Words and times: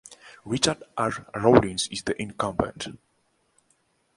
Richard 0.45 0.81
R. 0.97 1.27
Rawlins 1.35 1.87
is 1.91 2.01
the 2.01 2.19
incumbent. 2.19 2.87